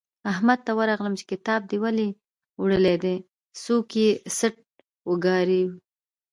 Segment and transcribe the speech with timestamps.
[0.31, 2.07] احمد ته ورغلم چې کتاب دې ولې
[2.61, 3.15] وړل دی؛
[3.63, 4.55] سوکه یې څټ
[5.09, 5.71] وګاراوو.